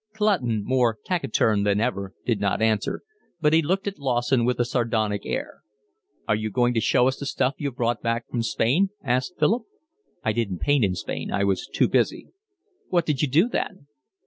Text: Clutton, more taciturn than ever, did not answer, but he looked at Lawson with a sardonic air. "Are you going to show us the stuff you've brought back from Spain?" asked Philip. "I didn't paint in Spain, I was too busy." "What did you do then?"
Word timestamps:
Clutton, 0.15 0.63
more 0.65 0.97
taciturn 1.05 1.61
than 1.61 1.79
ever, 1.79 2.15
did 2.25 2.39
not 2.41 2.59
answer, 2.59 3.03
but 3.39 3.53
he 3.53 3.61
looked 3.61 3.85
at 3.85 3.99
Lawson 3.99 4.45
with 4.45 4.59
a 4.59 4.65
sardonic 4.65 5.27
air. 5.27 5.59
"Are 6.27 6.35
you 6.35 6.49
going 6.49 6.73
to 6.73 6.81
show 6.81 7.07
us 7.07 7.19
the 7.19 7.27
stuff 7.27 7.53
you've 7.59 7.75
brought 7.75 8.01
back 8.01 8.27
from 8.27 8.41
Spain?" 8.41 8.89
asked 9.03 9.35
Philip. 9.37 9.61
"I 10.23 10.31
didn't 10.33 10.57
paint 10.61 10.83
in 10.83 10.95
Spain, 10.95 11.29
I 11.31 11.43
was 11.43 11.69
too 11.71 11.87
busy." 11.87 12.29
"What 12.89 13.05
did 13.05 13.21
you 13.21 13.27
do 13.27 13.47
then?" 13.47 13.85